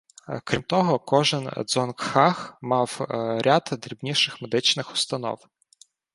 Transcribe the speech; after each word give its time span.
Крім 0.43 0.61
того, 0.63 0.99
кожен 0.99 1.51
дзонгхаг 1.65 2.53
мав 2.61 2.97
ряд 3.45 3.69
дрібніших 3.71 4.41
медичних 4.41 4.91
установ. 4.93 5.45